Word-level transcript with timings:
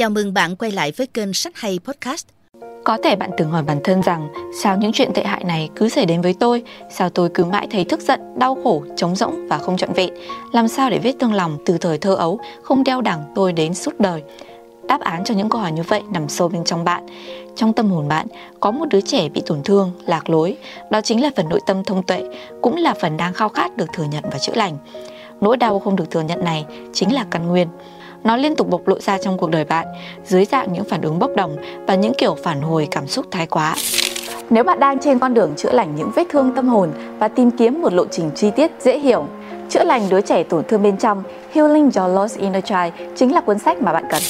Chào 0.00 0.10
mừng 0.10 0.34
bạn 0.34 0.56
quay 0.56 0.72
lại 0.72 0.92
với 0.96 1.06
kênh 1.06 1.34
Sách 1.34 1.56
Hay 1.56 1.78
Podcast. 1.84 2.26
Có 2.84 2.98
thể 3.04 3.16
bạn 3.16 3.30
từng 3.38 3.50
hỏi 3.50 3.62
bản 3.62 3.80
thân 3.84 4.00
rằng 4.02 4.28
sao 4.62 4.76
những 4.76 4.92
chuyện 4.92 5.12
tệ 5.14 5.24
hại 5.24 5.44
này 5.44 5.68
cứ 5.76 5.88
xảy 5.88 6.06
đến 6.06 6.20
với 6.20 6.34
tôi, 6.40 6.62
sao 6.90 7.10
tôi 7.10 7.30
cứ 7.34 7.44
mãi 7.44 7.66
thấy 7.70 7.84
tức 7.84 8.00
giận, 8.00 8.20
đau 8.38 8.58
khổ, 8.64 8.82
trống 8.96 9.16
rỗng 9.16 9.48
và 9.48 9.58
không 9.58 9.76
trọn 9.76 9.92
vẹn, 9.92 10.14
làm 10.52 10.68
sao 10.68 10.90
để 10.90 10.98
vết 10.98 11.12
thương 11.20 11.32
lòng 11.32 11.58
từ 11.66 11.78
thời 11.78 11.98
thơ 11.98 12.14
ấu 12.14 12.40
không 12.62 12.84
đeo 12.84 13.00
đẳng 13.00 13.24
tôi 13.34 13.52
đến 13.52 13.74
suốt 13.74 14.00
đời. 14.00 14.22
Đáp 14.88 15.00
án 15.00 15.24
cho 15.24 15.34
những 15.34 15.48
câu 15.48 15.60
hỏi 15.60 15.72
như 15.72 15.82
vậy 15.82 16.02
nằm 16.12 16.28
sâu 16.28 16.48
bên 16.48 16.64
trong 16.64 16.84
bạn. 16.84 17.06
Trong 17.56 17.72
tâm 17.72 17.90
hồn 17.90 18.08
bạn 18.08 18.26
có 18.60 18.70
một 18.70 18.86
đứa 18.90 19.00
trẻ 19.00 19.28
bị 19.28 19.42
tổn 19.46 19.62
thương, 19.62 19.92
lạc 20.06 20.30
lối, 20.30 20.56
đó 20.90 21.00
chính 21.00 21.22
là 21.22 21.30
phần 21.36 21.48
nội 21.48 21.60
tâm 21.66 21.84
thông 21.84 22.02
tuệ, 22.02 22.22
cũng 22.62 22.76
là 22.76 22.94
phần 23.00 23.16
đang 23.16 23.32
khao 23.32 23.48
khát 23.48 23.76
được 23.76 23.86
thừa 23.92 24.04
nhận 24.04 24.24
và 24.32 24.38
chữa 24.38 24.54
lành. 24.54 24.78
Nỗi 25.40 25.56
đau 25.56 25.78
không 25.78 25.96
được 25.96 26.10
thừa 26.10 26.22
nhận 26.22 26.44
này 26.44 26.64
chính 26.92 27.14
là 27.14 27.26
căn 27.30 27.48
nguyên 27.48 27.68
nó 28.24 28.36
liên 28.36 28.56
tục 28.56 28.68
bộc 28.70 28.88
lộ 28.88 29.00
ra 29.00 29.18
trong 29.18 29.38
cuộc 29.38 29.50
đời 29.50 29.64
bạn 29.64 29.86
dưới 30.24 30.44
dạng 30.44 30.72
những 30.72 30.84
phản 30.84 31.02
ứng 31.02 31.18
bốc 31.18 31.30
đồng 31.36 31.56
và 31.86 31.94
những 31.94 32.12
kiểu 32.18 32.36
phản 32.42 32.62
hồi 32.62 32.88
cảm 32.90 33.06
xúc 33.06 33.26
thái 33.30 33.46
quá. 33.46 33.74
Nếu 34.50 34.64
bạn 34.64 34.80
đang 34.80 34.98
trên 34.98 35.18
con 35.18 35.34
đường 35.34 35.52
chữa 35.56 35.72
lành 35.72 35.96
những 35.96 36.10
vết 36.14 36.24
thương 36.30 36.52
tâm 36.56 36.68
hồn 36.68 36.90
và 37.18 37.28
tìm 37.28 37.50
kiếm 37.50 37.82
một 37.82 37.92
lộ 37.92 38.04
trình 38.10 38.30
chi 38.34 38.50
tiết 38.56 38.70
dễ 38.80 38.98
hiểu, 38.98 39.26
chữa 39.68 39.84
lành 39.84 40.08
đứa 40.10 40.20
trẻ 40.20 40.42
tổn 40.42 40.64
thương 40.64 40.82
bên 40.82 40.96
trong, 40.96 41.22
Healing 41.52 41.90
Your 41.96 42.16
Lost 42.16 42.38
Inner 42.38 42.64
Child 42.64 43.10
chính 43.16 43.34
là 43.34 43.40
cuốn 43.40 43.58
sách 43.58 43.82
mà 43.82 43.92
bạn 43.92 44.04
cần. 44.10 44.22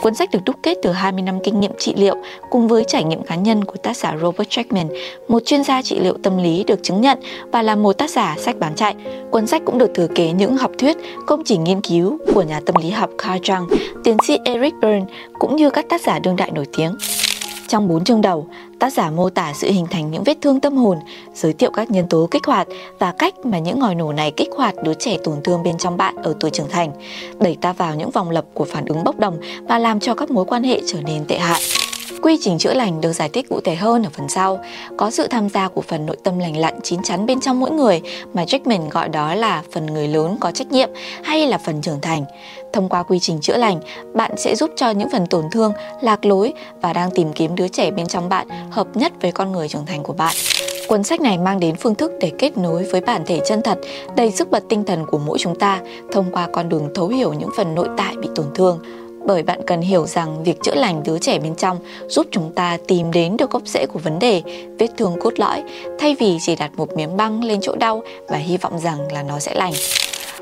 Cuốn 0.00 0.14
sách 0.14 0.30
được 0.30 0.38
đúc 0.44 0.56
kết 0.62 0.78
từ 0.82 0.92
20 0.92 1.22
năm 1.22 1.38
kinh 1.44 1.60
nghiệm 1.60 1.72
trị 1.78 1.94
liệu 1.96 2.16
cùng 2.50 2.68
với 2.68 2.84
trải 2.84 3.04
nghiệm 3.04 3.22
cá 3.22 3.34
nhân 3.34 3.64
của 3.64 3.76
tác 3.76 3.96
giả 3.96 4.16
Robert 4.20 4.48
Jackman, 4.48 4.88
một 5.28 5.42
chuyên 5.44 5.64
gia 5.64 5.82
trị 5.82 5.98
liệu 6.00 6.16
tâm 6.22 6.42
lý 6.42 6.64
được 6.64 6.82
chứng 6.82 7.00
nhận 7.00 7.18
và 7.52 7.62
là 7.62 7.76
một 7.76 7.92
tác 7.92 8.10
giả 8.10 8.36
sách 8.38 8.58
bán 8.58 8.74
chạy. 8.74 8.94
Cuốn 9.30 9.46
sách 9.46 9.62
cũng 9.64 9.78
được 9.78 9.90
thừa 9.94 10.06
kế 10.14 10.32
những 10.32 10.56
học 10.56 10.70
thuyết, 10.78 10.96
công 11.26 11.44
trình 11.44 11.64
nghiên 11.64 11.80
cứu 11.80 12.18
của 12.34 12.42
nhà 12.42 12.60
tâm 12.66 12.76
lý 12.82 12.90
học 12.90 13.10
Carl 13.18 13.38
Jung, 13.38 13.66
tiến 14.04 14.16
sĩ 14.26 14.38
Eric 14.44 14.74
Byrne 14.82 15.04
cũng 15.38 15.56
như 15.56 15.70
các 15.70 15.88
tác 15.88 16.00
giả 16.00 16.18
đương 16.18 16.36
đại 16.36 16.50
nổi 16.50 16.66
tiếng. 16.76 16.96
Trong 17.68 17.88
bốn 17.88 18.04
chương 18.04 18.20
đầu, 18.20 18.46
tác 18.78 18.92
giả 18.92 19.10
mô 19.10 19.30
tả 19.30 19.52
sự 19.54 19.70
hình 19.70 19.86
thành 19.90 20.10
những 20.10 20.24
vết 20.24 20.38
thương 20.40 20.60
tâm 20.60 20.76
hồn, 20.76 20.98
giới 21.34 21.52
thiệu 21.52 21.70
các 21.70 21.90
nhân 21.90 22.06
tố 22.08 22.28
kích 22.30 22.46
hoạt 22.46 22.66
và 22.98 23.12
cách 23.18 23.34
mà 23.44 23.58
những 23.58 23.78
ngòi 23.78 23.94
nổ 23.94 24.12
này 24.12 24.32
kích 24.36 24.48
hoạt 24.56 24.74
đứa 24.82 24.94
trẻ 24.94 25.16
tổn 25.24 25.34
thương 25.44 25.62
bên 25.62 25.78
trong 25.78 25.96
bạn 25.96 26.16
ở 26.16 26.34
tuổi 26.40 26.50
trưởng 26.50 26.68
thành, 26.70 26.92
đẩy 27.40 27.56
ta 27.60 27.72
vào 27.72 27.94
những 27.94 28.10
vòng 28.10 28.30
lập 28.30 28.44
của 28.54 28.64
phản 28.64 28.84
ứng 28.84 29.04
bốc 29.04 29.18
đồng 29.18 29.40
và 29.68 29.78
làm 29.78 30.00
cho 30.00 30.14
các 30.14 30.30
mối 30.30 30.44
quan 30.44 30.62
hệ 30.62 30.80
trở 30.86 31.00
nên 31.00 31.24
tệ 31.24 31.38
hại. 31.38 31.60
Quy 32.22 32.38
trình 32.40 32.58
chữa 32.58 32.74
lành 32.74 33.00
được 33.00 33.12
giải 33.12 33.28
thích 33.28 33.46
cụ 33.48 33.60
thể 33.60 33.74
hơn 33.74 34.02
ở 34.02 34.10
phần 34.12 34.28
sau, 34.28 34.58
có 34.96 35.10
sự 35.10 35.26
tham 35.26 35.48
gia 35.48 35.68
của 35.68 35.80
phần 35.80 36.06
nội 36.06 36.16
tâm 36.24 36.38
lành 36.38 36.56
lặn 36.56 36.74
chín 36.82 37.02
chắn 37.02 37.26
bên 37.26 37.40
trong 37.40 37.60
mỗi 37.60 37.70
người 37.70 38.00
mà 38.34 38.44
Jackman 38.44 38.90
gọi 38.90 39.08
đó 39.08 39.34
là 39.34 39.62
phần 39.72 39.86
người 39.86 40.08
lớn 40.08 40.36
có 40.40 40.50
trách 40.50 40.72
nhiệm 40.72 40.90
hay 41.22 41.46
là 41.46 41.58
phần 41.58 41.82
trưởng 41.82 42.00
thành. 42.00 42.24
Thông 42.72 42.88
qua 42.88 43.02
quy 43.02 43.18
trình 43.18 43.40
chữa 43.40 43.56
lành, 43.56 43.80
bạn 44.14 44.30
sẽ 44.36 44.56
giúp 44.56 44.70
cho 44.76 44.90
những 44.90 45.10
phần 45.10 45.26
tổn 45.26 45.44
thương, 45.52 45.72
lạc 46.00 46.24
lối 46.24 46.52
và 46.82 46.92
đang 46.92 47.10
tìm 47.10 47.32
kiếm 47.32 47.54
đứa 47.54 47.68
trẻ 47.68 47.90
bên 47.90 48.06
trong 48.06 48.28
bạn 48.28 48.48
hợp 48.70 48.86
nhất 48.96 49.12
với 49.22 49.32
con 49.32 49.52
người 49.52 49.68
trưởng 49.68 49.86
thành 49.86 50.02
của 50.02 50.12
bạn. 50.12 50.34
Cuốn 50.88 51.02
sách 51.02 51.20
này 51.20 51.38
mang 51.38 51.60
đến 51.60 51.76
phương 51.76 51.94
thức 51.94 52.12
để 52.20 52.32
kết 52.38 52.58
nối 52.58 52.82
với 52.82 53.00
bản 53.00 53.22
thể 53.26 53.40
chân 53.46 53.62
thật, 53.62 53.78
đầy 54.16 54.30
sức 54.30 54.50
bật 54.50 54.64
tinh 54.68 54.84
thần 54.84 55.06
của 55.06 55.18
mỗi 55.18 55.38
chúng 55.38 55.58
ta 55.58 55.80
thông 56.12 56.32
qua 56.32 56.48
con 56.52 56.68
đường 56.68 56.88
thấu 56.94 57.08
hiểu 57.08 57.32
những 57.32 57.50
phần 57.56 57.74
nội 57.74 57.88
tại 57.96 58.14
bị 58.16 58.28
tổn 58.34 58.46
thương 58.54 58.78
bởi 59.26 59.42
bạn 59.42 59.60
cần 59.66 59.80
hiểu 59.80 60.06
rằng 60.06 60.44
việc 60.44 60.62
chữa 60.62 60.74
lành 60.74 61.02
đứa 61.04 61.18
trẻ 61.18 61.38
bên 61.38 61.54
trong 61.54 61.78
giúp 62.08 62.26
chúng 62.30 62.52
ta 62.54 62.78
tìm 62.88 63.10
đến 63.10 63.36
được 63.36 63.50
gốc 63.50 63.62
rễ 63.64 63.86
của 63.86 63.98
vấn 63.98 64.18
đề, 64.18 64.42
vết 64.78 64.88
thương 64.96 65.16
cốt 65.20 65.38
lõi, 65.38 65.62
thay 65.98 66.16
vì 66.18 66.38
chỉ 66.40 66.56
đặt 66.56 66.70
một 66.76 66.96
miếng 66.96 67.16
băng 67.16 67.44
lên 67.44 67.58
chỗ 67.62 67.74
đau 67.74 68.02
và 68.28 68.36
hy 68.36 68.56
vọng 68.56 68.78
rằng 68.78 69.12
là 69.12 69.22
nó 69.22 69.38
sẽ 69.38 69.54
lành. 69.54 69.72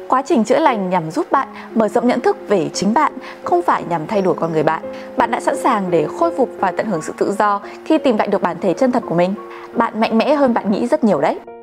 Quá 0.09 0.23
trình 0.27 0.45
chữa 0.45 0.59
lành 0.59 0.91
nhằm 0.91 1.11
giúp 1.11 1.27
bạn 1.31 1.49
mở 1.75 1.89
rộng 1.89 2.09
nhận 2.09 2.21
thức 2.21 2.37
về 2.49 2.69
chính 2.75 2.95
bạn, 2.95 3.13
không 3.45 3.63
phải 3.63 3.83
nhằm 3.89 4.07
thay 4.07 4.23
đổi 4.23 4.35
con 4.35 4.53
người 4.53 4.63
bạn. 4.63 4.83
Bạn 5.17 5.31
đã 5.31 5.41
sẵn 5.41 5.57
sàng 5.57 5.91
để 5.91 6.07
khôi 6.19 6.31
phục 6.37 6.49
và 6.59 6.71
tận 6.71 6.87
hưởng 6.87 7.03
sự 7.03 7.13
tự 7.19 7.35
do 7.39 7.61
khi 7.85 7.99
tìm 7.99 8.17
lại 8.17 8.29
được 8.29 8.43
bản 8.43 8.57
thể 8.61 8.75
chân 8.75 8.93
thật 8.93 9.03
của 9.09 9.15
mình. 9.15 9.35
Bạn 9.75 10.01
mạnh 10.01 10.19
mẽ 10.19 10.35
hơn 10.35 10.55
bạn 10.55 10.73
nghĩ 10.73 10.87
rất 10.87 11.05
nhiều 11.05 11.21
đấy. 11.21 11.54